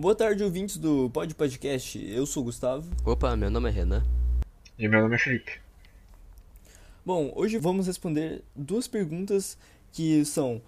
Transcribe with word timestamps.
Boa 0.00 0.14
tarde, 0.14 0.44
ouvintes 0.44 0.76
do 0.76 1.10
Pod 1.10 1.34
Podcast. 1.34 1.98
Eu 2.08 2.24
sou 2.24 2.44
o 2.44 2.46
Gustavo. 2.46 2.88
Opa, 3.04 3.34
meu 3.34 3.50
nome 3.50 3.68
é 3.68 3.72
Renan. 3.72 4.04
E 4.78 4.86
meu 4.86 5.02
nome 5.02 5.16
é 5.16 5.18
Felipe. 5.18 5.60
Bom, 7.04 7.32
hoje 7.34 7.58
vamos 7.58 7.88
responder 7.88 8.44
duas 8.54 8.86
perguntas 8.86 9.58
que 9.90 10.24
são 10.24 10.62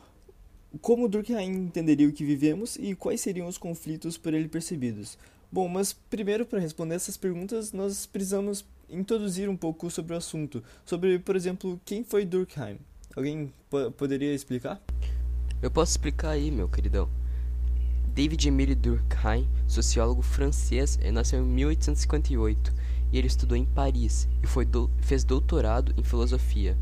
como 0.81 1.09
Durkheim 1.09 1.49
entenderia 1.49 2.09
o 2.09 2.13
que 2.13 2.25
vivemos 2.25 2.75
e 2.75 2.97
quais 2.97 3.21
seriam 3.21 3.47
os 3.47 3.57
conflitos 3.57 4.19
por 4.19 4.35
ele 4.35 4.49
percebidos. 4.49 5.17
Bom, 5.53 5.69
mas 5.69 5.93
primeiro 5.93 6.45
para 6.45 6.59
responder 6.59 6.97
essas 6.97 7.17
perguntas 7.17 7.73
nós 7.73 8.07
precisamos 8.07 8.67
introduzir 8.89 9.49
um 9.49 9.57
pouco 9.57 9.89
sobre 9.93 10.13
o 10.13 10.17
assunto, 10.17 10.61
sobre, 10.85 11.21
por 11.21 11.37
exemplo, 11.37 11.81
quem 11.85 12.03
foi 12.03 12.25
Durkheim. 12.25 12.81
Alguém 13.15 13.53
poderia 13.97 14.35
explicar? 14.35 14.83
Eu 15.63 15.71
posso 15.71 15.93
explicar 15.93 16.31
aí, 16.31 16.51
meu 16.51 16.69
queridão. 16.69 17.20
David 18.15 18.49
Emile 18.49 18.75
Durkheim, 18.75 19.49
sociólogo 19.69 20.21
francês, 20.21 20.99
nasceu 21.13 21.41
em 21.41 21.47
1858 21.47 22.73
e 23.13 23.19
ele 23.19 23.27
estudou 23.27 23.57
em 23.57 23.65
Paris 23.65 24.29
e 24.43 24.47
foi 24.47 24.65
do, 24.65 24.91
fez 25.01 25.23
doutorado 25.23 25.95
em 25.97 26.03
filosofia. 26.03 26.77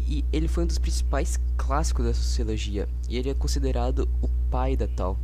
E 0.00 0.24
ele 0.32 0.48
foi 0.48 0.64
um 0.64 0.66
dos 0.66 0.78
principais 0.78 1.38
clássicos 1.56 2.04
da 2.04 2.14
sociologia 2.14 2.88
e 3.08 3.16
ele 3.16 3.30
é 3.30 3.34
considerado 3.34 4.08
o 4.20 4.28
pai 4.50 4.76
da 4.76 4.88
tal. 4.88 5.16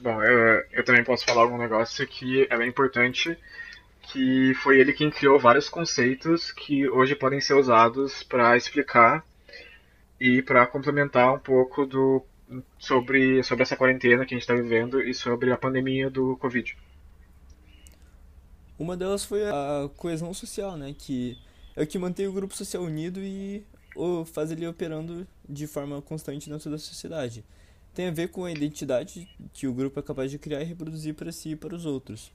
Bom, 0.00 0.20
eu, 0.22 0.64
eu 0.72 0.84
também 0.84 1.04
posso 1.04 1.24
falar 1.24 1.42
algum 1.42 1.58
negócio 1.58 2.06
que 2.06 2.46
é 2.50 2.56
bem 2.56 2.68
importante, 2.68 3.38
que 4.02 4.54
foi 4.54 4.80
ele 4.80 4.92
quem 4.92 5.10
criou 5.10 5.38
vários 5.38 5.68
conceitos 5.68 6.50
que 6.50 6.88
hoje 6.88 7.14
podem 7.14 7.40
ser 7.40 7.54
usados 7.54 8.24
para 8.24 8.56
explicar 8.56 9.24
e 10.20 10.42
para 10.42 10.66
complementar 10.66 11.32
um 11.32 11.38
pouco 11.38 11.86
do 11.86 12.24
sobre, 12.78 13.42
sobre 13.42 13.62
essa 13.62 13.76
quarentena 13.76 14.24
que 14.24 14.34
a 14.34 14.36
gente 14.36 14.42
está 14.42 14.54
vivendo 14.54 15.00
e 15.00 15.14
sobre 15.14 15.50
a 15.52 15.56
pandemia 15.56 16.10
do 16.10 16.36
Covid. 16.36 16.76
Uma 18.78 18.96
delas 18.96 19.24
foi 19.24 19.46
a 19.48 19.88
coesão 19.96 20.34
social, 20.34 20.76
né? 20.76 20.94
Que 20.96 21.38
é 21.76 21.82
o 21.82 21.86
que 21.86 21.98
mantém 21.98 22.26
o 22.26 22.32
grupo 22.32 22.54
social 22.54 22.82
unido 22.82 23.20
e 23.20 23.64
faz 24.26 24.50
ele 24.50 24.66
operando 24.66 25.26
de 25.48 25.66
forma 25.66 26.02
constante 26.02 26.50
dentro 26.50 26.70
da 26.70 26.78
sociedade. 26.78 27.44
Tem 27.94 28.08
a 28.08 28.10
ver 28.10 28.28
com 28.28 28.44
a 28.44 28.50
identidade 28.50 29.28
que 29.52 29.68
o 29.68 29.72
grupo 29.72 30.00
é 30.00 30.02
capaz 30.02 30.30
de 30.30 30.38
criar 30.38 30.60
e 30.60 30.64
reproduzir 30.64 31.14
para 31.14 31.30
si 31.30 31.50
e 31.50 31.56
para 31.56 31.74
os 31.74 31.86
outros. 31.86 32.32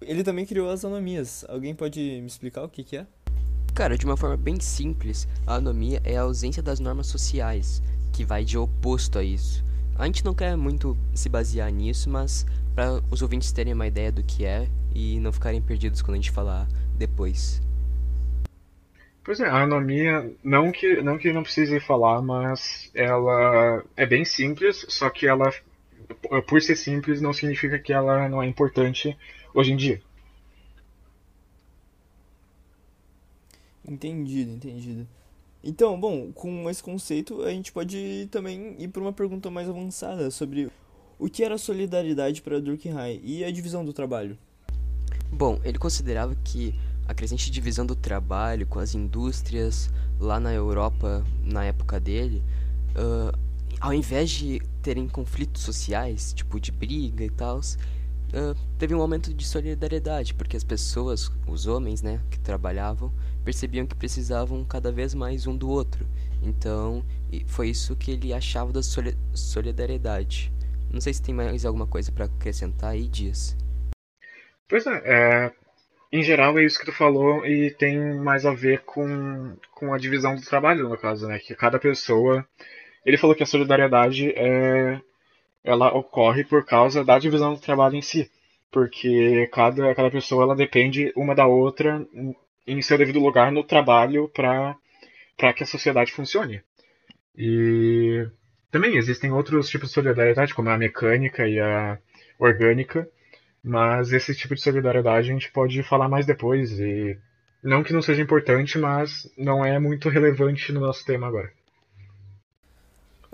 Ele 0.00 0.24
também 0.24 0.46
criou 0.46 0.70
as 0.70 0.84
anomias. 0.84 1.44
Alguém 1.48 1.74
pode 1.74 2.00
me 2.00 2.26
explicar 2.26 2.62
o 2.62 2.68
que, 2.68 2.82
que 2.82 2.96
é? 2.96 3.06
Cara, 3.74 3.98
de 3.98 4.06
uma 4.06 4.16
forma 4.16 4.36
bem 4.36 4.60
simples, 4.60 5.26
a 5.44 5.56
anomia 5.56 6.00
é 6.04 6.16
a 6.16 6.22
ausência 6.22 6.62
das 6.62 6.78
normas 6.78 7.08
sociais, 7.08 7.82
que 8.12 8.24
vai 8.24 8.44
de 8.44 8.56
oposto 8.56 9.18
a 9.18 9.24
isso. 9.24 9.64
A 9.98 10.06
gente 10.06 10.24
não 10.24 10.32
quer 10.32 10.56
muito 10.56 10.96
se 11.12 11.28
basear 11.28 11.72
nisso, 11.72 12.08
mas 12.08 12.46
para 12.72 13.02
os 13.10 13.20
ouvintes 13.20 13.50
terem 13.50 13.72
uma 13.72 13.88
ideia 13.88 14.12
do 14.12 14.22
que 14.22 14.44
é 14.44 14.68
e 14.94 15.18
não 15.18 15.32
ficarem 15.32 15.60
perdidos 15.60 16.02
quando 16.02 16.14
a 16.14 16.20
gente 16.20 16.30
falar 16.30 16.68
depois. 16.96 17.60
Pois 19.24 19.40
é, 19.40 19.48
a 19.48 19.62
anomia, 19.62 20.32
não 20.44 20.70
que, 20.70 21.02
não 21.02 21.18
que 21.18 21.32
não 21.32 21.42
precise 21.42 21.80
falar, 21.80 22.22
mas 22.22 22.92
ela 22.94 23.82
é 23.96 24.06
bem 24.06 24.24
simples, 24.24 24.86
só 24.88 25.10
que 25.10 25.26
ela, 25.26 25.52
por 26.46 26.62
ser 26.62 26.76
simples, 26.76 27.20
não 27.20 27.32
significa 27.32 27.76
que 27.80 27.92
ela 27.92 28.28
não 28.28 28.40
é 28.40 28.46
importante 28.46 29.18
hoje 29.52 29.72
em 29.72 29.76
dia. 29.76 30.00
Entendido, 33.86 34.50
entendido. 34.50 35.06
Então, 35.62 35.98
bom, 35.98 36.30
com 36.32 36.68
esse 36.68 36.82
conceito 36.82 37.42
a 37.42 37.50
gente 37.50 37.72
pode 37.72 38.28
também 38.30 38.76
ir 38.78 38.88
para 38.88 39.00
uma 39.00 39.12
pergunta 39.12 39.50
mais 39.50 39.68
avançada 39.68 40.30
sobre 40.30 40.70
o 41.18 41.28
que 41.28 41.42
era 41.42 41.56
solidariedade 41.56 42.42
para 42.42 42.60
Durkheim 42.60 43.20
e 43.22 43.44
a 43.44 43.50
divisão 43.50 43.84
do 43.84 43.92
trabalho. 43.92 44.36
Bom, 45.32 45.58
ele 45.64 45.78
considerava 45.78 46.34
que 46.44 46.74
a 47.06 47.14
crescente 47.14 47.50
divisão 47.50 47.84
do 47.84 47.96
trabalho 47.96 48.66
com 48.66 48.78
as 48.78 48.94
indústrias 48.94 49.90
lá 50.18 50.38
na 50.38 50.52
Europa 50.52 51.24
na 51.42 51.64
época 51.64 51.98
dele, 51.98 52.42
uh, 52.96 53.36
ao 53.80 53.92
invés 53.92 54.30
de 54.30 54.60
terem 54.82 55.08
conflitos 55.08 55.62
sociais, 55.62 56.32
tipo 56.32 56.60
de 56.60 56.70
briga 56.70 57.24
e 57.24 57.30
tal, 57.30 57.60
uh, 58.34 58.54
teve 58.78 58.94
um 58.94 59.00
aumento 59.00 59.32
de 59.32 59.46
solidariedade, 59.46 60.34
porque 60.34 60.56
as 60.56 60.64
pessoas, 60.64 61.30
os 61.46 61.66
homens, 61.66 62.02
né, 62.02 62.20
que 62.30 62.38
trabalhavam, 62.38 63.12
percebiam 63.44 63.86
que 63.86 63.94
precisavam 63.94 64.64
cada 64.64 64.90
vez 64.90 65.14
mais 65.14 65.46
um 65.46 65.56
do 65.56 65.68
outro. 65.68 66.06
Então, 66.42 67.04
foi 67.46 67.70
isso 67.70 67.96
que 67.96 68.10
ele 68.10 68.34
achava 68.34 68.72
da 68.72 68.80
solidariedade. 68.82 70.52
Não 70.92 71.00
sei 71.00 71.14
se 71.14 71.22
tem 71.22 71.34
mais 71.34 71.64
alguma 71.64 71.86
coisa 71.86 72.12
para 72.12 72.26
acrescentar 72.26 72.90
aí, 72.90 73.08
Dias. 73.08 73.56
Pois 74.68 74.86
é, 74.86 75.02
é, 75.04 75.52
em 76.12 76.22
geral 76.22 76.58
é 76.58 76.64
isso 76.64 76.78
que 76.78 76.86
tu 76.86 76.92
falou 76.92 77.44
e 77.44 77.70
tem 77.72 77.98
mais 78.14 78.46
a 78.46 78.54
ver 78.54 78.82
com, 78.82 79.56
com 79.72 79.92
a 79.92 79.98
divisão 79.98 80.36
do 80.36 80.42
trabalho, 80.42 80.88
no 80.88 80.96
caso, 80.96 81.26
né? 81.26 81.38
Que 81.38 81.54
cada 81.54 81.78
pessoa. 81.78 82.46
Ele 83.04 83.18
falou 83.18 83.34
que 83.34 83.42
a 83.42 83.46
solidariedade 83.46 84.32
é, 84.36 85.00
ela 85.64 85.88
ocorre 85.96 86.44
por 86.44 86.64
causa 86.64 87.02
da 87.02 87.18
divisão 87.18 87.54
do 87.54 87.60
trabalho 87.60 87.96
em 87.96 88.02
si. 88.02 88.30
Porque 88.70 89.48
cada, 89.52 89.94
cada 89.94 90.10
pessoa 90.10 90.44
ela 90.44 90.54
depende 90.54 91.12
uma 91.16 91.34
da 91.34 91.46
outra 91.46 92.06
em 92.66 92.82
seu 92.82 92.98
devido 92.98 93.20
lugar 93.20 93.50
no 93.50 93.64
trabalho 93.64 94.28
para 94.28 94.76
que 95.54 95.62
a 95.62 95.66
sociedade 95.66 96.12
funcione. 96.12 96.62
E 97.36 98.26
também 98.70 98.96
existem 98.96 99.32
outros 99.32 99.68
tipos 99.68 99.88
de 99.88 99.94
solidariedade, 99.94 100.54
como 100.54 100.68
a 100.68 100.78
mecânica 100.78 101.46
e 101.46 101.58
a 101.60 101.98
orgânica, 102.38 103.08
mas 103.62 104.12
esse 104.12 104.34
tipo 104.34 104.54
de 104.54 104.60
solidariedade 104.60 105.30
a 105.30 105.32
gente 105.32 105.50
pode 105.50 105.82
falar 105.82 106.08
mais 106.08 106.26
depois. 106.26 106.72
E 106.78 107.16
não 107.62 107.82
que 107.82 107.92
não 107.92 108.02
seja 108.02 108.22
importante, 108.22 108.78
mas 108.78 109.30
não 109.38 109.64
é 109.64 109.78
muito 109.78 110.08
relevante 110.08 110.72
no 110.72 110.80
nosso 110.80 111.04
tema 111.04 111.26
agora. 111.26 111.50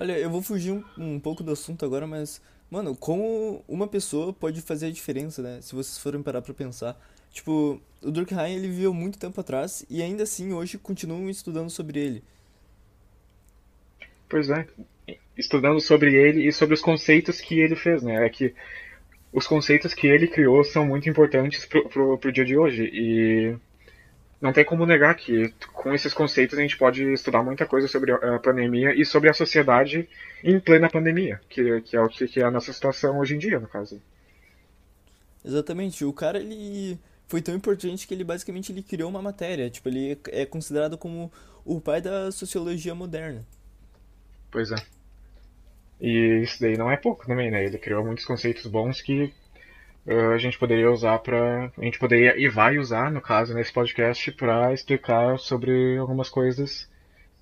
Olha, 0.01 0.19
eu 0.19 0.31
vou 0.31 0.41
fugir 0.41 0.73
um, 0.73 0.83
um 0.97 1.21
pouco 1.21 1.43
do 1.43 1.53
assunto 1.53 1.85
agora, 1.85 2.07
mas, 2.07 2.41
mano, 2.71 2.97
como 2.97 3.63
uma 3.69 3.87
pessoa 3.87 4.33
pode 4.33 4.63
fazer 4.63 4.87
a 4.87 4.91
diferença, 4.91 5.43
né? 5.43 5.61
Se 5.61 5.75
vocês 5.75 5.99
forem 5.99 6.23
parar 6.23 6.41
pra 6.41 6.55
pensar. 6.55 6.99
Tipo, 7.31 7.79
o 8.01 8.11
Durkheim 8.11 8.55
ele 8.55 8.69
viveu 8.69 8.95
muito 8.95 9.19
tempo 9.19 9.39
atrás 9.39 9.85
e 9.91 10.03
ainda 10.03 10.23
assim 10.23 10.55
hoje 10.55 10.79
continuam 10.79 11.29
estudando 11.29 11.69
sobre 11.69 12.01
ele. 12.01 12.25
Pois 14.27 14.49
é, 14.49 14.67
estudando 15.37 15.79
sobre 15.83 16.15
ele 16.15 16.49
e 16.49 16.51
sobre 16.51 16.73
os 16.73 16.81
conceitos 16.81 17.39
que 17.39 17.61
ele 17.61 17.77
fez, 17.77 18.03
né? 18.03 18.25
É 18.25 18.31
que 18.31 18.55
os 19.31 19.47
conceitos 19.47 19.93
que 19.93 20.07
ele 20.07 20.29
criou 20.29 20.65
são 20.65 20.87
muito 20.87 21.11
importantes 21.11 21.67
pro, 21.67 21.87
pro, 21.91 22.17
pro 22.17 22.33
dia 22.33 22.47
de 22.47 22.57
hoje 22.57 22.85
e 22.91 23.55
não 24.41 24.53
tem 24.53 24.65
como 24.65 24.87
negar 24.87 25.15
que 25.15 25.53
com 25.73 25.95
esses 25.95 26.15
conceitos 26.15 26.59
a 26.59 26.63
gente 26.63 26.79
pode 26.79 27.05
estudar 27.13 27.43
muita 27.43 27.67
coisa 27.67 27.87
sobre 27.87 28.13
a 28.13 28.39
pandemia 28.39 28.95
e 28.95 29.05
sobre 29.05 29.29
a 29.29 29.35
sociedade 29.35 30.09
em 30.43 30.59
plena 30.59 30.89
pandemia, 30.89 31.41
que, 31.49 31.81
que 31.83 31.97
é 31.97 32.01
o 32.01 32.09
que, 32.09 32.27
que 32.27 32.41
é 32.41 32.45
a 32.45 32.51
nossa 32.51 32.73
situação 32.73 33.19
hoje 33.19 33.35
em 33.35 33.39
dia, 33.39 33.61
no 33.61 33.69
caso. 33.69 34.01
Exatamente, 35.45 36.05
o 36.05 36.13
cara 36.13 36.39
ele 36.39 36.99
foi 37.31 37.41
tão 37.41 37.55
importante 37.55 38.09
que 38.09 38.13
ele 38.13 38.25
basicamente 38.25 38.73
ele 38.73 38.83
criou 38.83 39.09
uma 39.09 39.23
matéria. 39.23 39.71
Tipo, 39.71 39.89
ele 39.89 40.19
é 40.29 40.45
considerado 40.45 40.99
como 40.99 41.33
o 41.65 41.81
pai 41.81 42.01
da 42.01 42.33
sociologia 42.33 42.93
moderna. 42.93 43.47
Pois 44.51 44.73
é. 44.73 44.77
E 46.01 46.43
isso 46.43 46.61
daí 46.61 46.77
não 46.77 46.91
é 46.91 46.97
pouco 46.97 47.27
também, 47.27 47.51
né? 47.51 47.65
Ele 47.65 47.79
criou 47.79 48.05
muitos 48.05 48.25
conceitos 48.25 48.67
bons 48.67 49.01
que 49.01 49.33
a 50.07 50.39
gente 50.39 50.59
poderia 50.59 50.91
usar 50.91 51.19
para 51.19 51.71
a 51.77 51.85
gente 51.85 51.99
poderia 51.99 52.37
e 52.39 52.49
vai 52.49 52.79
usar, 52.79 53.11
no 53.11 53.21
caso, 53.21 53.55
nesse 53.55 53.73
podcast 53.73 54.33
para 54.33 54.73
explicar 54.73 55.39
sobre 55.39 55.97
algumas 55.99 56.29
coisas 56.29 56.89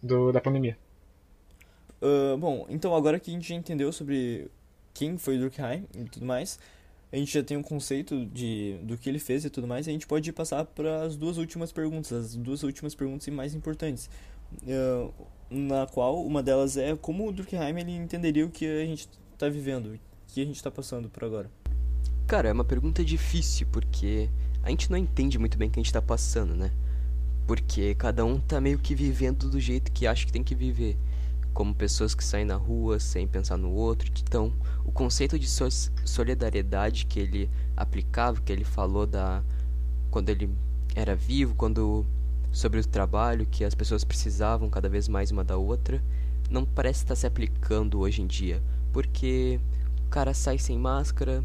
do, 0.03 0.33
da 0.33 0.41
pandemia. 0.41 0.77
Uh, 2.01 2.37
bom, 2.37 2.67
então 2.69 2.95
agora 2.95 3.19
que 3.19 3.31
a 3.31 3.35
gente 3.35 3.49
já 3.49 3.55
entendeu 3.55 3.93
sobre 3.93 4.49
quem 4.95 5.19
foi 5.19 5.39
Durkheim 5.39 5.85
e 5.97 6.05
tudo 6.05 6.27
mais, 6.27 6.59
a 7.13 7.17
gente 7.17 7.33
já 7.33 7.43
tem 7.43 7.57
um 7.57 7.63
conceito 7.63 8.27
de, 8.27 8.79
do 8.83 8.97
que 8.97 9.09
ele 9.09 9.19
fez 9.19 9.45
e 9.45 9.51
tudo 9.51 9.67
mais, 9.67 9.89
a 9.89 9.91
gente 9.91 10.07
pode 10.07 10.33
passar 10.33 10.65
para 10.65 11.03
as 11.03 11.17
duas 11.17 11.39
últimas 11.39 11.73
perguntas, 11.73 12.13
as 12.13 12.37
duas 12.37 12.63
últimas 12.63 12.95
perguntas 12.95 13.27
e 13.27 13.31
mais 13.31 13.55
importantes. 13.55 14.11
Uh, 14.63 15.13
na 15.51 15.87
qual 15.87 16.25
uma 16.25 16.43
delas 16.43 16.77
é 16.77 16.95
como 16.97 17.29
o 17.29 17.33
Durkheim 17.33 17.79
ele 17.79 17.93
entenderia 17.93 18.45
o 18.45 18.51
que 18.51 18.67
a 18.67 18.85
gente 18.85 19.09
está 19.33 19.49
vivendo, 19.49 19.95
o 19.95 19.99
que 20.27 20.43
a 20.43 20.45
gente 20.45 20.57
está 20.57 20.71
passando 20.71 21.09
por 21.09 21.25
agora. 21.25 21.51
Cara, 22.29 22.51
é 22.51 22.53
uma 22.53 22.63
pergunta 22.63 23.03
difícil, 23.03 23.67
porque 23.73 24.29
a 24.63 24.69
gente 24.69 24.91
não 24.91 24.99
entende 24.99 25.39
muito 25.39 25.57
bem 25.57 25.67
o 25.67 25.71
que 25.71 25.79
a 25.79 25.83
gente 25.83 25.87
está 25.87 26.03
passando, 26.03 26.55
né? 26.55 26.71
Porque 27.47 27.95
cada 27.95 28.23
um 28.23 28.39
tá 28.39 28.61
meio 28.61 28.79
que 28.79 28.95
vivendo 28.95 29.49
do 29.49 29.59
jeito 29.59 29.91
que 29.91 30.07
acha 30.07 30.27
que 30.27 30.33
tem 30.33 30.45
que 30.45 30.55
viver 30.55 30.99
como 31.55 31.75
pessoas 31.75 32.15
que 32.15 32.23
saem 32.23 32.45
na 32.45 32.55
rua 32.55 33.01
sem 33.01 33.27
pensar 33.27 33.57
no 33.57 33.71
outro. 33.71 34.13
Então, 34.23 34.53
o 34.85 34.93
conceito 34.93 35.39
de 35.39 35.49
solidariedade 36.05 37.07
que 37.07 37.19
ele 37.19 37.51
aplicava, 37.75 38.43
que 38.43 38.53
ele 38.53 38.63
falou 38.63 39.07
da 39.07 39.43
quando 40.11 40.29
ele 40.29 40.51
era 40.95 41.17
vivo, 41.17 41.55
quando 41.55 42.05
sobre 42.53 42.79
o 42.79 42.87
trabalho 42.87 43.47
que 43.47 43.65
as 43.65 43.75
pessoas 43.75 44.05
precisavam 44.05 44.69
cada 44.69 44.91
vez 44.91 45.09
mais 45.09 45.31
uma 45.31 45.43
da 45.43 45.57
outra, 45.57 46.05
não 46.51 46.67
parece 46.67 47.05
estar 47.05 47.17
se 47.17 47.27
aplicando 47.27 48.01
hoje 48.01 48.21
em 48.21 48.27
dia, 48.27 48.63
porque 48.93 49.59
o 50.05 50.11
cara 50.11 50.35
sai 50.35 50.59
sem 50.59 50.79
máscara, 50.79 51.43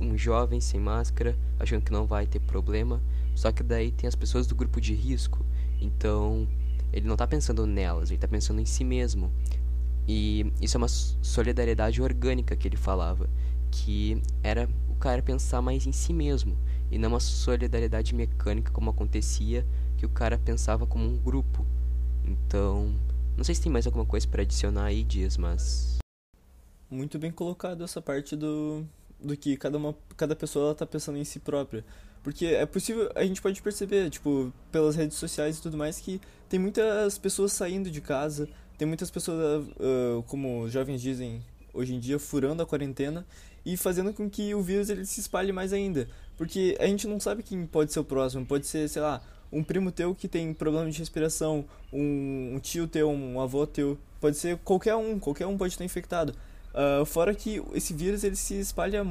um 0.00 0.16
jovem 0.16 0.60
sem 0.60 0.80
máscara, 0.80 1.36
achando 1.58 1.82
que 1.82 1.92
não 1.92 2.06
vai 2.06 2.26
ter 2.26 2.40
problema, 2.40 3.00
só 3.34 3.52
que 3.52 3.62
daí 3.62 3.90
tem 3.90 4.08
as 4.08 4.14
pessoas 4.14 4.46
do 4.46 4.54
grupo 4.54 4.80
de 4.80 4.94
risco, 4.94 5.44
então 5.80 6.48
ele 6.92 7.06
não 7.06 7.14
está 7.14 7.26
pensando 7.26 7.66
nelas, 7.66 8.10
ele 8.10 8.16
está 8.16 8.28
pensando 8.28 8.60
em 8.60 8.64
si 8.64 8.84
mesmo. 8.84 9.30
E 10.08 10.52
isso 10.60 10.76
é 10.76 10.78
uma 10.78 10.88
solidariedade 10.88 12.00
orgânica 12.00 12.54
que 12.54 12.68
ele 12.68 12.76
falava, 12.76 13.28
que 13.70 14.22
era 14.42 14.68
o 14.88 14.94
cara 14.94 15.20
pensar 15.22 15.60
mais 15.60 15.86
em 15.86 15.92
si 15.92 16.12
mesmo 16.12 16.56
e 16.90 16.98
não 16.98 17.10
uma 17.10 17.20
solidariedade 17.20 18.14
mecânica 18.14 18.70
como 18.70 18.90
acontecia, 18.90 19.66
que 19.96 20.06
o 20.06 20.08
cara 20.08 20.38
pensava 20.38 20.86
como 20.86 21.04
um 21.04 21.18
grupo. 21.18 21.66
Então, 22.24 22.94
não 23.36 23.44
sei 23.44 23.54
se 23.54 23.62
tem 23.62 23.72
mais 23.72 23.86
alguma 23.86 24.06
coisa 24.06 24.26
para 24.26 24.42
adicionar 24.42 24.84
aí, 24.84 25.02
Dias, 25.02 25.36
mas 25.36 25.98
muito 26.88 27.18
bem 27.18 27.32
colocado 27.32 27.82
essa 27.82 28.00
parte 28.00 28.36
do 28.36 28.84
do 29.20 29.36
que 29.36 29.56
cada 29.56 29.78
uma 29.78 29.94
cada 30.16 30.36
pessoa 30.36 30.66
ela 30.66 30.74
tá 30.74 30.86
pensando 30.86 31.18
em 31.18 31.24
si 31.24 31.38
própria. 31.38 31.84
Porque 32.22 32.46
é 32.46 32.66
possível, 32.66 33.10
a 33.14 33.22
gente 33.22 33.40
pode 33.40 33.62
perceber, 33.62 34.10
tipo, 34.10 34.52
pelas 34.72 34.96
redes 34.96 35.16
sociais 35.16 35.58
e 35.58 35.62
tudo 35.62 35.76
mais, 35.76 36.00
que 36.00 36.20
tem 36.48 36.58
muitas 36.58 37.16
pessoas 37.18 37.52
saindo 37.52 37.88
de 37.88 38.00
casa, 38.00 38.48
tem 38.76 38.86
muitas 38.86 39.10
pessoas, 39.12 39.64
uh, 39.64 40.22
como 40.26 40.62
os 40.62 40.72
jovens 40.72 41.00
dizem 41.00 41.40
hoje 41.72 41.94
em 41.94 42.00
dia, 42.00 42.18
furando 42.18 42.62
a 42.62 42.66
quarentena 42.66 43.24
e 43.64 43.76
fazendo 43.76 44.12
com 44.12 44.28
que 44.28 44.54
o 44.54 44.62
vírus 44.62 44.90
ele 44.90 45.06
se 45.06 45.20
espalhe 45.20 45.52
mais 45.52 45.72
ainda. 45.72 46.08
Porque 46.36 46.76
a 46.80 46.86
gente 46.86 47.06
não 47.06 47.20
sabe 47.20 47.42
quem 47.42 47.64
pode 47.64 47.92
ser 47.92 48.00
o 48.00 48.04
próximo, 48.04 48.44
pode 48.44 48.66
ser, 48.66 48.88
sei 48.88 49.02
lá, 49.02 49.22
um 49.52 49.62
primo 49.62 49.92
teu 49.92 50.14
que 50.14 50.26
tem 50.26 50.52
problema 50.52 50.90
de 50.90 50.98
respiração, 50.98 51.64
um 51.92 52.58
tio 52.60 52.88
teu, 52.88 53.08
um 53.08 53.40
avô 53.40 53.66
teu, 53.66 53.96
pode 54.20 54.36
ser 54.36 54.58
qualquer 54.58 54.96
um, 54.96 55.18
qualquer 55.18 55.46
um 55.46 55.56
pode 55.56 55.74
estar 55.74 55.84
infectado. 55.84 56.34
Uh, 56.76 57.06
fora 57.06 57.34
que 57.34 57.62
esse 57.72 57.94
vírus 57.94 58.22
ele 58.22 58.36
se 58.36 58.60
espalha 58.60 59.02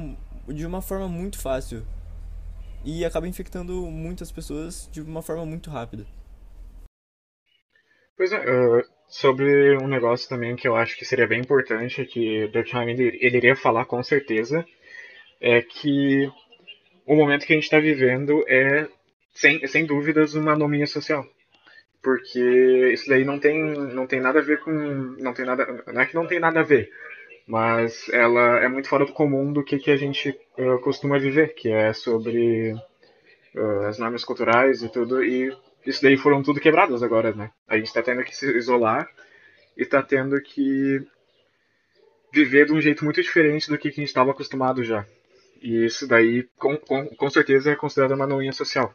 de 0.46 0.64
uma 0.64 0.80
forma 0.80 1.08
muito 1.08 1.40
fácil 1.40 1.82
e 2.84 3.04
acaba 3.04 3.26
infectando 3.26 3.72
muitas 3.90 4.30
pessoas 4.30 4.88
de 4.92 5.00
uma 5.00 5.20
forma 5.20 5.44
muito 5.44 5.68
rápida. 5.68 6.06
Pois 8.16 8.30
é, 8.30 8.38
uh, 8.38 8.84
sobre 9.08 9.76
um 9.78 9.88
negócio 9.88 10.28
também 10.28 10.54
que 10.54 10.68
eu 10.68 10.76
acho 10.76 10.96
que 10.96 11.04
seria 11.04 11.26
bem 11.26 11.40
importante, 11.40 12.04
que 12.04 12.46
Durkheim 12.48 12.90
ele, 12.90 13.18
ele 13.20 13.36
iria 13.38 13.56
falar 13.56 13.84
com 13.84 14.00
certeza, 14.02 14.64
é 15.40 15.60
que 15.60 16.30
o 17.04 17.16
momento 17.16 17.46
que 17.46 17.52
a 17.52 17.56
gente 17.56 17.64
está 17.64 17.80
vivendo 17.80 18.44
é, 18.48 18.88
sem, 19.34 19.66
sem 19.66 19.84
dúvidas, 19.84 20.34
uma 20.34 20.52
anomia 20.52 20.86
social. 20.86 21.26
Porque 22.02 22.92
isso 22.92 23.08
daí 23.08 23.24
não 23.24 23.38
tem, 23.38 23.58
não 23.58 24.06
tem 24.06 24.20
nada 24.20 24.38
a 24.38 24.42
ver 24.42 24.60
com. 24.60 24.70
Não 24.70 25.34
tem 25.34 25.44
nada. 25.44 25.66
Não 25.92 26.00
é 26.00 26.06
que 26.06 26.14
não 26.14 26.26
tem 26.26 26.38
nada 26.38 26.60
a 26.60 26.62
ver, 26.62 26.88
mas 27.46 28.08
ela 28.08 28.58
é 28.58 28.68
muito 28.68 28.88
fora 28.88 29.06
do 29.06 29.12
comum 29.12 29.52
do 29.52 29.62
que, 29.62 29.78
que 29.78 29.90
a 29.90 29.96
gente 29.96 30.30
uh, 30.58 30.78
costuma 30.80 31.18
viver, 31.18 31.54
que 31.54 31.68
é 31.68 31.92
sobre 31.92 32.72
uh, 33.54 33.86
as 33.86 33.98
normas 33.98 34.24
culturais 34.24 34.82
e 34.82 34.88
tudo, 34.88 35.22
e 35.22 35.56
isso 35.86 36.02
daí 36.02 36.16
foram 36.16 36.42
tudo 36.42 36.60
quebradas 36.60 37.02
agora, 37.02 37.32
né? 37.32 37.50
A 37.68 37.76
gente 37.76 37.86
está 37.86 38.02
tendo 38.02 38.24
que 38.24 38.34
se 38.34 38.50
isolar 38.56 39.08
e 39.76 39.82
está 39.82 40.02
tendo 40.02 40.40
que 40.40 41.00
viver 42.32 42.66
de 42.66 42.72
um 42.72 42.80
jeito 42.80 43.04
muito 43.04 43.22
diferente 43.22 43.68
do 43.70 43.78
que, 43.78 43.90
que 43.90 44.00
a 44.00 44.02
gente 44.02 44.08
estava 44.08 44.32
acostumado 44.32 44.82
já. 44.82 45.06
E 45.62 45.86
isso 45.86 46.06
daí, 46.06 46.48
com, 46.58 46.76
com, 46.76 47.06
com 47.06 47.30
certeza, 47.30 47.70
é 47.70 47.76
considerado 47.76 48.12
uma 48.12 48.24
anomia 48.24 48.52
social. 48.52 48.92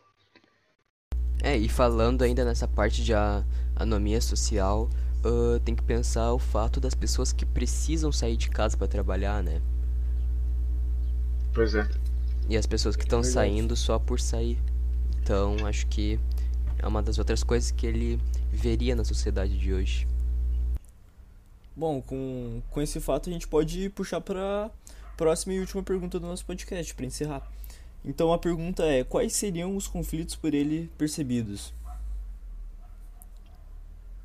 É, 1.44 1.58
e 1.58 1.68
falando 1.68 2.24
ainda 2.24 2.46
nessa 2.46 2.68
parte 2.68 3.04
de 3.04 3.14
anomia 3.76 4.22
social, 4.22 4.90
uh, 5.26 5.60
tem 5.62 5.76
que 5.76 5.84
pensar 5.84 6.34
o 6.34 6.40
fato 6.40 6.80
das 6.80 6.94
pessoas 6.94 7.32
que 7.32 7.46
precisam 7.46 8.12
sair 8.12 8.38
de 8.38 8.50
casa 8.50 8.78
para 8.78 8.88
trabalhar, 8.88 9.44
né? 9.44 9.62
Pois 11.54 11.76
é. 11.76 11.88
E 12.50 12.58
as 12.58 12.66
pessoas 12.66 12.96
que 12.96 13.04
estão 13.04 13.24
saindo 13.24 13.76
só 13.76 14.00
por 14.00 14.20
sair. 14.20 14.58
Então, 15.22 15.56
acho 15.66 15.86
que 15.88 16.20
é 16.80 16.88
uma 16.88 17.02
das 17.02 17.18
outras 17.18 17.44
coisas 17.44 17.72
que 17.72 17.86
ele 17.86 18.20
veria 18.52 18.96
na 18.96 19.04
sociedade 19.04 19.58
de 19.58 19.74
hoje. 19.74 20.08
Bom, 21.76 22.02
com, 22.02 22.62
com 22.70 22.82
esse 22.82 23.00
fato 23.00 23.30
a 23.30 23.34
gente 23.34 23.48
pode 23.48 23.90
puxar 23.90 24.20
para 24.20 24.70
próxima 25.16 25.54
e 25.54 25.60
última 25.60 25.84
pergunta 25.84 26.20
do 26.20 26.28
nosso 26.28 26.46
podcast, 26.46 26.94
para 26.96 27.06
encerrar. 27.06 27.48
Então 28.04 28.34
a 28.34 28.38
pergunta 28.38 28.84
é: 28.84 29.04
quais 29.04 29.34
seriam 29.34 29.76
os 29.76 29.88
conflitos 29.88 30.36
por 30.36 30.54
ele 30.54 30.90
percebidos? 30.98 31.74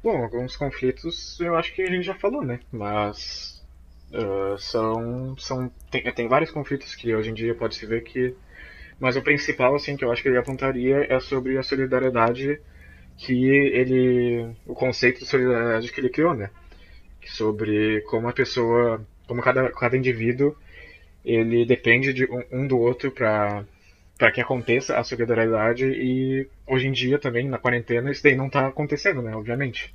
Bom, 0.06 0.23
alguns 0.23 0.56
conflitos 0.56 1.37
eu 1.41 1.56
acho 1.56 1.75
que 1.75 1.82
a 1.82 1.91
gente 1.91 2.05
já 2.05 2.14
falou, 2.14 2.41
né? 2.44 2.61
Mas 2.70 3.61
uh, 4.12 4.56
são. 4.56 5.37
são 5.37 5.69
tem, 5.91 6.05
tem 6.12 6.29
vários 6.29 6.53
conflitos 6.53 6.94
que 6.94 7.12
hoje 7.12 7.31
em 7.31 7.35
dia 7.35 7.56
pode 7.56 7.75
se 7.75 7.85
ver 7.87 8.05
que. 8.05 8.32
Mas 9.00 9.17
o 9.17 9.23
principal, 9.23 9.75
assim, 9.75 9.97
que 9.97 10.05
eu 10.05 10.12
acho 10.12 10.23
que 10.23 10.29
ele 10.29 10.38
apontaria 10.38 11.12
é 11.12 11.19
sobre 11.19 11.58
a 11.58 11.62
solidariedade 11.64 12.61
que 13.17 13.49
ele. 13.49 14.49
o 14.64 14.75
conceito 14.75 15.19
de 15.19 15.26
solidariedade 15.26 15.91
que 15.91 16.00
ele 16.00 16.11
criou, 16.11 16.35
né? 16.35 16.50
Sobre 17.26 18.00
como 18.02 18.29
a 18.29 18.32
pessoa. 18.32 19.05
como 19.26 19.43
cada, 19.43 19.73
cada 19.73 19.97
indivíduo 19.97 20.56
ele 21.25 21.67
depende 21.67 22.12
de 22.12 22.26
um, 22.26 22.44
um 22.52 22.67
do 22.69 22.79
outro 22.79 23.11
para 23.11 23.64
para 24.19 24.33
que 24.33 24.41
aconteça 24.41 24.99
a 24.99 25.05
solidariedade 25.05 25.85
e 25.85 26.49
hoje 26.67 26.87
em 26.87 26.93
dia 26.93 27.19
também 27.19 27.49
na 27.49 27.59
quarentena 27.59 28.11
isso 28.11 28.23
daí 28.23 28.35
não 28.35 28.47
está 28.47 28.67
acontecendo, 28.67 29.23
né, 29.23 29.35
obviamente. 29.35 29.95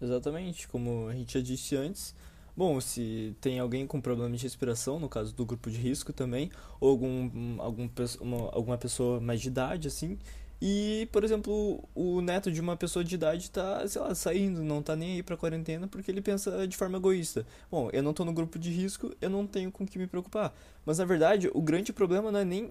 Exatamente, 0.00 0.68
como 0.68 1.08
a 1.08 1.12
gente 1.12 1.34
já 1.34 1.40
disse 1.40 1.76
antes. 1.76 2.14
Bom, 2.56 2.80
se 2.80 3.36
tem 3.40 3.58
alguém 3.58 3.86
com 3.86 4.00
problema 4.00 4.36
de 4.36 4.42
respiração, 4.42 4.98
no 4.98 5.08
caso 5.08 5.34
do 5.34 5.46
grupo 5.46 5.70
de 5.70 5.78
risco 5.78 6.12
também, 6.12 6.50
ou 6.80 6.90
algum, 6.90 7.60
algum 7.60 7.88
uma, 8.20 8.50
alguma 8.52 8.78
pessoa 8.78 9.20
mais 9.20 9.40
de 9.40 9.48
idade, 9.48 9.86
assim, 9.86 10.18
e, 10.60 11.08
por 11.12 11.22
exemplo, 11.22 11.84
o 11.94 12.20
neto 12.20 12.50
de 12.50 12.60
uma 12.60 12.76
pessoa 12.76 13.04
de 13.04 13.14
idade 13.14 13.48
tá, 13.48 13.86
sei 13.86 14.02
lá, 14.02 14.12
saindo, 14.12 14.64
não 14.64 14.82
tá 14.82 14.96
nem 14.96 15.14
aí 15.14 15.22
pra 15.22 15.36
quarentena 15.36 15.86
porque 15.86 16.10
ele 16.10 16.20
pensa 16.20 16.66
de 16.66 16.76
forma 16.76 16.98
egoísta. 16.98 17.46
Bom, 17.70 17.88
eu 17.92 18.02
não 18.02 18.12
tô 18.12 18.24
no 18.24 18.32
grupo 18.32 18.58
de 18.58 18.70
risco, 18.70 19.14
eu 19.20 19.30
não 19.30 19.46
tenho 19.46 19.70
com 19.70 19.86
que 19.86 19.98
me 19.98 20.06
preocupar. 20.08 20.52
Mas 20.84 20.98
na 20.98 21.04
verdade, 21.04 21.48
o 21.54 21.62
grande 21.62 21.92
problema 21.92 22.32
não 22.32 22.40
é 22.40 22.44
nem 22.44 22.70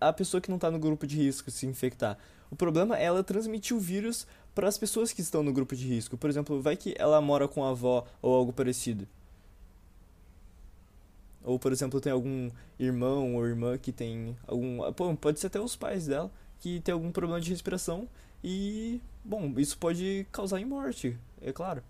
a 0.00 0.12
pessoa 0.12 0.40
que 0.40 0.50
não 0.50 0.58
tá 0.58 0.68
no 0.68 0.80
grupo 0.80 1.06
de 1.06 1.16
risco 1.16 1.48
se 1.50 1.64
infectar. 1.64 2.18
O 2.50 2.56
problema 2.56 2.98
é 2.98 3.04
ela 3.04 3.22
transmitir 3.22 3.76
o 3.76 3.80
vírus 3.80 4.26
para 4.52 4.66
as 4.66 4.76
pessoas 4.76 5.12
que 5.12 5.20
estão 5.20 5.42
no 5.42 5.52
grupo 5.52 5.76
de 5.76 5.86
risco. 5.86 6.16
Por 6.16 6.28
exemplo, 6.28 6.60
vai 6.60 6.76
que 6.76 6.94
ela 6.98 7.20
mora 7.20 7.46
com 7.46 7.62
a 7.62 7.70
avó 7.70 8.04
ou 8.20 8.34
algo 8.34 8.52
parecido. 8.52 9.06
Ou, 11.44 11.56
por 11.56 11.70
exemplo, 11.70 12.00
tem 12.00 12.10
algum 12.10 12.50
irmão 12.80 13.36
ou 13.36 13.46
irmã 13.46 13.78
que 13.78 13.92
tem 13.92 14.36
algum. 14.44 14.92
Pô, 14.92 15.14
pode 15.14 15.38
ser 15.38 15.46
até 15.46 15.60
os 15.60 15.76
pais 15.76 16.06
dela 16.06 16.32
que 16.60 16.80
tem 16.80 16.92
algum 16.92 17.10
problema 17.10 17.40
de 17.40 17.50
respiração 17.50 18.08
e, 18.42 19.00
bom, 19.24 19.52
isso 19.56 19.76
pode 19.78 20.26
causar 20.30 20.60
em 20.60 20.64
morte, 20.64 21.16
é 21.40 21.52
claro. 21.52 21.82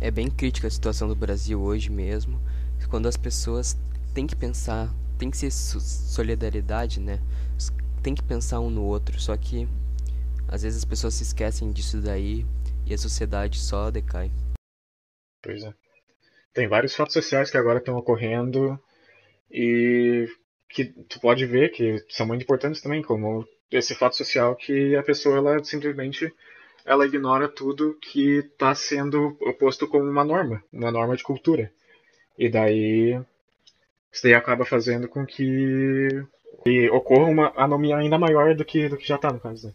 É 0.00 0.10
bem 0.10 0.30
crítica 0.30 0.68
a 0.68 0.70
situação 0.70 1.08
do 1.08 1.16
Brasil 1.16 1.60
hoje 1.60 1.90
mesmo, 1.90 2.40
quando 2.90 3.06
as 3.08 3.16
pessoas 3.16 3.76
têm 4.14 4.26
que 4.26 4.36
pensar, 4.36 4.92
tem 5.18 5.30
que 5.30 5.36
ser 5.36 5.50
solidariedade, 5.50 7.00
né? 7.00 7.20
Tem 8.02 8.14
que 8.14 8.22
pensar 8.22 8.60
um 8.60 8.70
no 8.70 8.84
outro, 8.84 9.20
só 9.20 9.36
que 9.36 9.68
às 10.48 10.62
vezes 10.62 10.78
as 10.78 10.84
pessoas 10.84 11.14
se 11.14 11.24
esquecem 11.24 11.72
disso 11.72 12.00
daí 12.00 12.46
e 12.86 12.94
a 12.94 12.98
sociedade 12.98 13.58
só 13.58 13.90
decai. 13.90 14.30
Pois 15.42 15.62
é. 15.62 15.74
Tem 16.52 16.68
vários 16.68 16.94
fatos 16.94 17.12
sociais 17.12 17.50
que 17.50 17.56
agora 17.56 17.78
estão 17.78 17.96
ocorrendo 17.96 18.80
e 19.50 20.26
que 20.68 20.84
tu 20.84 21.20
pode 21.20 21.46
ver 21.46 21.70
que 21.70 22.04
são 22.08 22.26
muito 22.26 22.42
importantes 22.42 22.80
também, 22.80 23.02
como 23.02 23.46
esse 23.70 23.94
fato 23.94 24.16
social 24.16 24.54
que 24.54 24.94
a 24.96 25.02
pessoa 25.02 25.38
ela 25.38 25.64
simplesmente 25.64 26.32
ela 26.84 27.06
ignora 27.06 27.48
tudo 27.48 27.98
que 28.00 28.38
está 28.38 28.74
sendo 28.74 29.36
posto 29.58 29.88
como 29.88 30.04
uma 30.04 30.24
norma, 30.24 30.62
uma 30.72 30.90
norma 30.90 31.16
de 31.16 31.22
cultura. 31.22 31.72
E 32.38 32.48
daí 32.48 33.20
isso 34.12 34.22
daí 34.22 34.34
acaba 34.34 34.64
fazendo 34.64 35.08
com 35.08 35.26
que, 35.26 36.08
que 36.64 36.88
ocorra 36.90 37.26
uma 37.26 37.52
anomia 37.56 37.96
ainda 37.96 38.18
maior 38.18 38.54
do 38.54 38.64
que, 38.64 38.88
do 38.88 38.96
que 38.96 39.06
já 39.06 39.16
está 39.16 39.32
no 39.32 39.40
caso. 39.40 39.68
Né? 39.68 39.74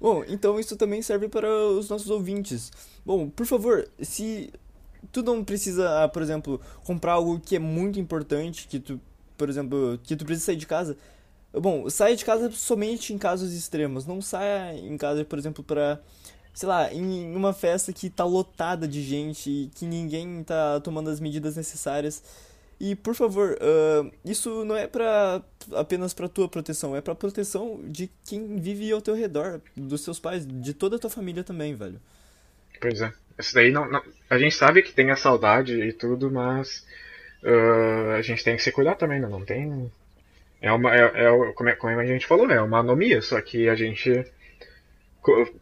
Bom, 0.00 0.24
então 0.28 0.60
isso 0.60 0.76
também 0.76 1.00
serve 1.00 1.28
para 1.28 1.48
os 1.48 1.88
nossos 1.88 2.10
ouvintes. 2.10 2.70
Bom, 3.06 3.30
por 3.30 3.46
favor, 3.46 3.88
se 4.02 4.52
tu 5.10 5.22
não 5.22 5.42
precisa, 5.42 6.08
por 6.08 6.20
exemplo, 6.20 6.60
comprar 6.84 7.12
algo 7.12 7.40
que 7.40 7.56
é 7.56 7.58
muito 7.58 7.98
importante, 7.98 8.68
que 8.68 8.78
tu 8.78 9.00
por 9.36 9.48
exemplo, 9.48 9.98
que 10.02 10.16
tu 10.16 10.24
precisa 10.24 10.46
sair 10.46 10.56
de 10.56 10.66
casa. 10.66 10.96
Bom, 11.52 11.88
saia 11.88 12.16
de 12.16 12.24
casa 12.24 12.50
somente 12.50 13.12
em 13.12 13.18
casos 13.18 13.52
extremos. 13.52 14.06
Não 14.06 14.20
saia 14.20 14.76
em 14.76 14.96
casa, 14.96 15.24
por 15.24 15.38
exemplo, 15.38 15.62
para 15.62 16.00
sei 16.52 16.68
lá, 16.68 16.92
em 16.92 17.34
uma 17.34 17.52
festa 17.52 17.92
que 17.92 18.08
tá 18.08 18.24
lotada 18.24 18.86
de 18.86 19.02
gente 19.02 19.70
que 19.74 19.84
ninguém 19.84 20.44
tá 20.44 20.80
tomando 20.80 21.10
as 21.10 21.18
medidas 21.18 21.56
necessárias. 21.56 22.22
E 22.80 22.94
por 22.94 23.14
favor, 23.14 23.56
uh, 23.60 24.12
isso 24.24 24.64
não 24.64 24.76
é 24.76 24.86
para 24.86 25.42
apenas 25.72 26.12
para 26.12 26.28
tua 26.28 26.48
proteção, 26.48 26.94
é 26.94 27.00
para 27.00 27.14
proteção 27.14 27.80
de 27.84 28.10
quem 28.24 28.56
vive 28.56 28.90
ao 28.92 29.00
teu 29.00 29.14
redor, 29.14 29.60
dos 29.76 30.02
seus 30.02 30.18
pais, 30.18 30.46
de 30.46 30.74
toda 30.74 30.96
a 30.96 30.98
tua 30.98 31.10
família 31.10 31.42
também, 31.42 31.74
velho. 31.74 32.00
Pois 32.80 33.00
é. 33.00 33.12
Isso 33.38 33.54
daí 33.54 33.72
não, 33.72 33.90
não, 33.90 34.02
A 34.30 34.38
gente 34.38 34.54
sabe 34.54 34.82
que 34.82 34.92
tem 34.92 35.10
a 35.10 35.16
saudade 35.16 35.72
e 35.72 35.92
tudo, 35.92 36.30
mas 36.30 36.86
uh, 37.44 38.12
a 38.12 38.22
gente 38.22 38.42
tem 38.42 38.56
que 38.56 38.62
se 38.62 38.72
cuidar 38.72 38.96
também, 38.96 39.20
né? 39.20 39.28
Não 39.28 39.44
tem. 39.44 39.90
É 40.60 40.72
uma. 40.72 40.94
É, 40.94 41.26
é, 41.26 41.52
como, 41.52 41.68
é, 41.68 41.76
como 41.76 42.00
a 42.00 42.06
gente 42.06 42.26
falou, 42.26 42.50
é 42.50 42.60
uma 42.60 42.78
anomia, 42.78 43.20
só 43.20 43.40
que 43.40 43.68
a 43.68 43.74
gente. 43.74 44.24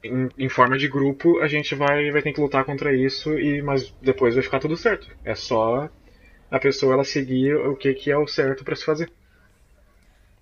Em, 0.02 0.28
em, 0.36 0.48
forma 0.48 0.76
de 0.76 0.88
grupo, 0.88 1.38
a 1.38 1.46
gente 1.46 1.74
vai, 1.76 2.10
vai 2.10 2.20
ter 2.20 2.32
que 2.32 2.40
lutar 2.40 2.64
contra 2.64 2.92
isso, 2.92 3.38
e 3.38 3.62
mas 3.62 3.94
depois 4.02 4.34
vai 4.34 4.42
ficar 4.42 4.58
tudo 4.58 4.76
certo. 4.76 5.08
É 5.24 5.36
só 5.36 5.88
a 6.50 6.58
pessoa 6.58 6.94
ela 6.94 7.04
seguir 7.04 7.54
o 7.54 7.76
que, 7.76 7.94
que 7.94 8.10
é 8.10 8.18
o 8.18 8.26
certo 8.26 8.64
para 8.64 8.74
se 8.74 8.84
fazer. 8.84 9.10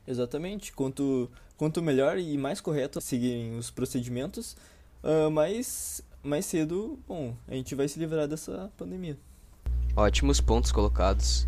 Exatamente. 0.07 0.73
Quanto, 0.73 1.31
quanto 1.57 1.83
melhor 1.83 2.19
e 2.19 2.37
mais 2.37 2.61
correto 2.61 3.01
seguirem 3.01 3.57
os 3.57 3.71
procedimentos, 3.71 4.57
uh, 5.05 5.31
mais, 5.31 6.03
mais 6.23 6.47
cedo, 6.47 6.99
bom, 7.07 7.37
a 7.47 7.55
gente 7.55 7.75
vai 7.75 7.87
se 7.87 7.99
livrar 7.99 8.27
dessa 8.27 8.73
pandemia. 8.77 9.17
Ótimos 9.97 10.41
pontos 10.41 10.73
colocados. 10.73 11.47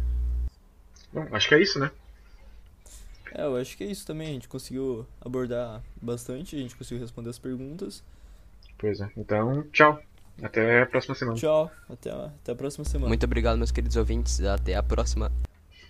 Bom, 1.13 1.27
acho 1.33 1.49
que 1.49 1.55
é 1.55 1.63
isso, 1.63 1.79
né? 1.79 1.91
É, 3.35 3.45
eu 3.45 3.57
acho 3.57 3.77
que 3.77 3.85
é 3.85 3.87
isso 3.87 4.07
também. 4.07 4.29
A 4.29 4.33
gente 4.33 4.49
conseguiu 4.49 5.07
abordar 5.21 5.83
bastante, 6.01 6.57
a 6.57 6.59
gente 6.59 6.77
conseguiu 6.77 7.03
responder 7.03 7.31
as 7.31 7.39
perguntas. 7.39 8.03
Pois 8.79 9.01
é. 9.01 9.11
Então, 9.17 9.63
tchau. 9.73 10.01
Até 10.43 10.83
a 10.83 10.87
próxima 10.87 11.15
semana. 11.15 11.37
Tchau. 11.37 11.71
Até 11.89 12.11
a, 12.11 12.25
até 12.27 12.53
a 12.53 12.55
próxima 12.55 12.85
semana. 12.85 13.09
Muito 13.09 13.25
obrigado, 13.25 13.57
meus 13.57 13.71
queridos 13.71 13.97
ouvintes. 13.97 14.41
Até 14.41 14.75
a 14.75 14.83
próxima. 14.83 15.31